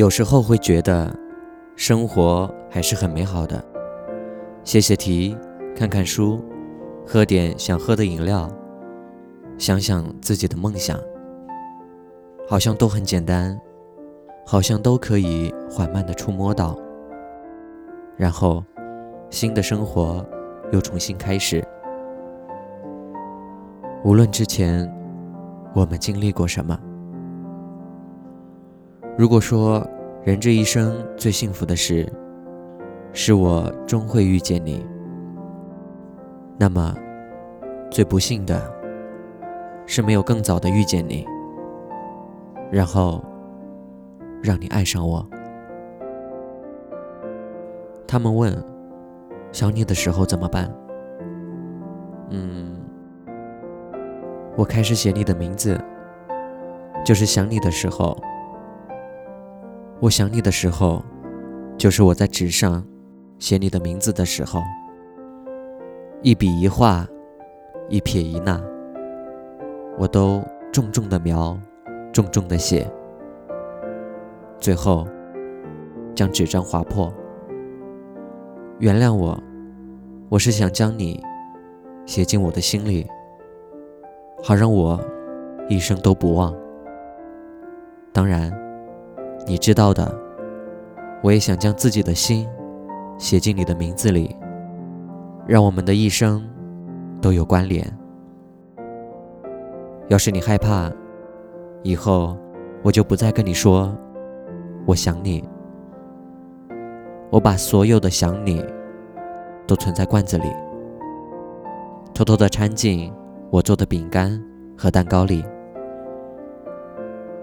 [0.00, 1.14] 有时候会觉得
[1.76, 3.62] 生活还是很美好的，
[4.64, 5.36] 写写题，
[5.76, 6.42] 看看书，
[7.06, 8.50] 喝点想喝的饮料，
[9.58, 10.98] 想想自己的梦想，
[12.48, 13.60] 好像都很简单，
[14.46, 16.78] 好像都可以缓慢的触摸到，
[18.16, 18.64] 然后
[19.28, 20.24] 新的生活
[20.72, 21.62] 又重新开始。
[24.02, 24.90] 无论之前
[25.74, 26.80] 我们经历过什么。
[29.20, 29.86] 如果说
[30.24, 32.10] 人这一生最幸福的事，
[33.12, 34.82] 是我终会遇见你，
[36.56, 36.96] 那么
[37.90, 38.58] 最不幸的
[39.84, 41.26] 是没有更早的遇见你，
[42.72, 43.22] 然后
[44.42, 45.28] 让你爱上我。
[48.06, 48.56] 他们问，
[49.52, 50.74] 想你的时候怎么办？
[52.30, 52.74] 嗯，
[54.56, 55.78] 我开始写你的名字，
[57.04, 58.16] 就是想你的时候。
[60.00, 61.04] 我想你的时候，
[61.76, 62.82] 就是我在纸上
[63.38, 64.62] 写你的名字的时候。
[66.22, 67.06] 一笔一画，
[67.90, 68.58] 一撇一捺，
[69.98, 71.58] 我都重重的描，
[72.12, 72.90] 重重的写，
[74.58, 75.06] 最后
[76.14, 77.12] 将纸张划破。
[78.78, 79.38] 原谅我，
[80.30, 81.22] 我是想将你
[82.06, 83.06] 写进我的心里，
[84.42, 84.98] 好让我
[85.68, 86.54] 一生都不忘。
[88.14, 88.69] 当然。
[89.50, 90.08] 你知道的，
[91.24, 92.46] 我也想将自己的心
[93.18, 94.36] 写进你的名字里，
[95.44, 96.48] 让我们的一生
[97.20, 97.84] 都有关联。
[100.06, 100.88] 要是你害怕，
[101.82, 102.38] 以后
[102.84, 103.92] 我就不再跟你说
[104.86, 105.42] 我想你。
[107.28, 108.64] 我把所有的想你
[109.66, 110.46] 都存在罐子里，
[112.14, 113.12] 偷偷的掺进
[113.50, 114.40] 我做的饼干
[114.78, 115.44] 和蛋糕里，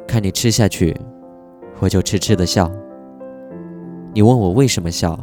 [0.08, 0.96] 看你吃下去。
[1.80, 2.72] 我就痴痴的笑。
[4.14, 5.18] 你问我为什么笑，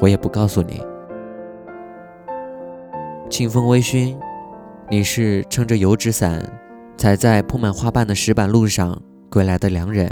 [0.00, 0.82] 我也不告诉你。
[3.28, 4.16] 清风微醺，
[4.88, 6.42] 你是撑着油纸伞，
[6.96, 10.10] 踩在铺满花瓣的石板路上归来的良人。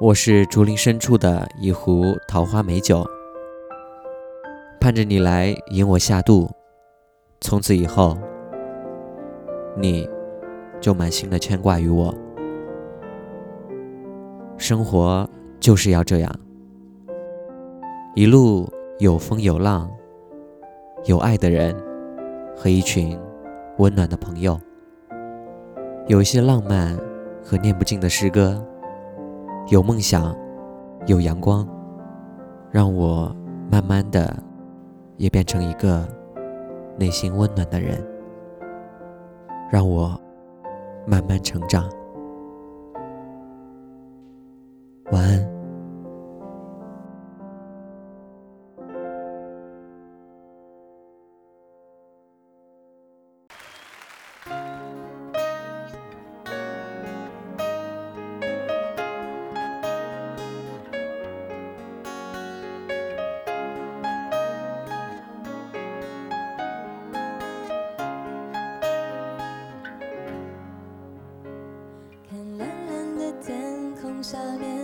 [0.00, 3.04] 我是竹林深处的一壶桃花美酒，
[4.78, 6.48] 盼着你来引我下肚。
[7.40, 8.16] 从此以后，
[9.76, 10.08] 你
[10.80, 12.14] 就满心的牵挂于我。
[14.58, 15.28] 生活
[15.60, 16.32] 就是要这样，
[18.14, 18.66] 一路
[18.98, 19.90] 有风有浪，
[21.04, 21.76] 有爱的人
[22.56, 23.18] 和一群
[23.76, 24.58] 温暖的朋友，
[26.06, 26.98] 有一些浪漫
[27.44, 28.64] 和念不尽的诗歌，
[29.68, 30.34] 有梦想，
[31.06, 31.68] 有阳光，
[32.70, 33.34] 让我
[33.70, 34.34] 慢慢的
[35.18, 36.08] 也变成一个
[36.98, 38.02] 内心温暖的人，
[39.70, 40.18] 让我
[41.06, 41.88] 慢慢成长。
[45.12, 45.56] 晚安。
[72.28, 74.75] 看蓝蓝的天空下面。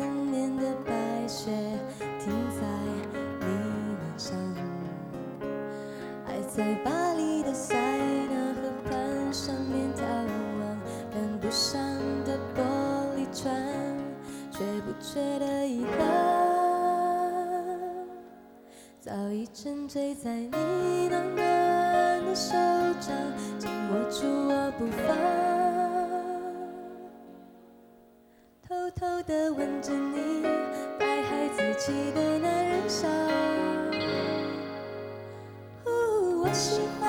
[6.49, 10.03] 在巴黎的塞纳河畔上面眺
[10.61, 10.79] 望，
[11.11, 11.81] 赶不上
[12.25, 12.61] 的玻
[13.17, 13.51] 璃窗，
[14.51, 16.01] 却不觉得遗憾。
[19.01, 22.53] 早已沉醉在你暖暖的手
[23.01, 23.11] 掌，
[23.59, 25.17] 紧握住我不放，
[28.69, 29.53] 偷偷的
[36.51, 37.02] 喜欢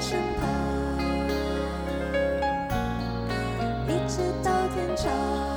[0.00, 0.48] 身旁。
[3.88, 5.47] 一直到天长。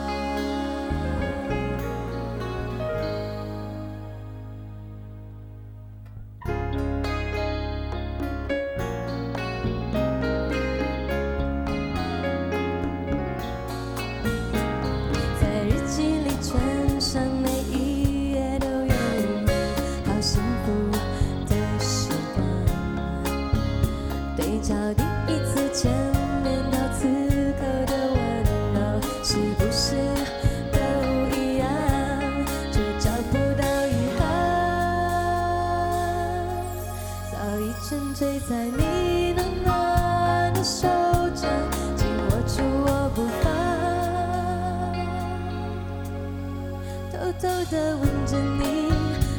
[47.32, 48.90] 偷偷的吻着你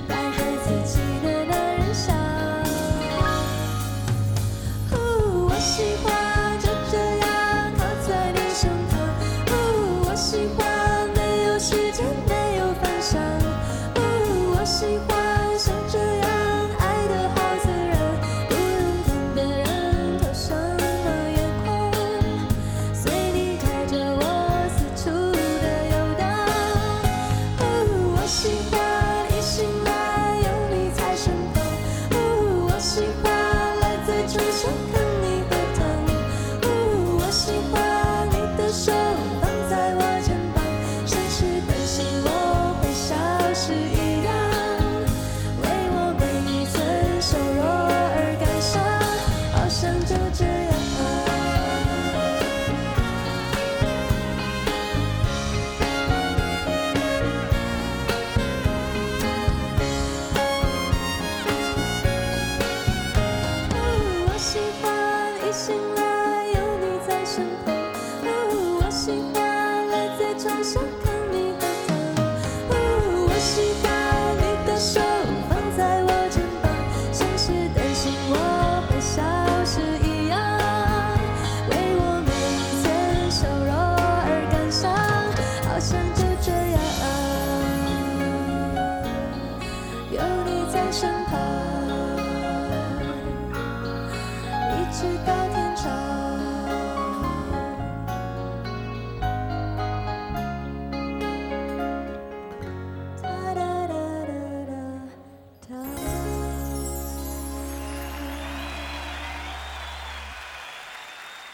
[0.08, 1.41] 带孩子气的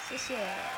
[0.09, 0.78] 谢谢。